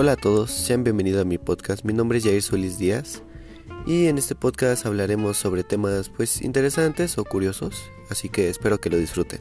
[0.00, 1.84] Hola a todos, sean bienvenidos a mi podcast.
[1.84, 3.24] Mi nombre es Jair Solís Díaz
[3.84, 8.90] y en este podcast hablaremos sobre temas pues interesantes o curiosos, así que espero que
[8.90, 9.40] lo disfruten.